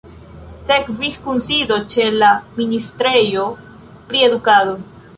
Sekvis 0.69 1.19
kunsido 1.25 1.77
ĉe 1.95 2.07
la 2.17 2.33
ministrejo 2.57 3.47
pri 4.11 4.29
edukado. 4.31 4.79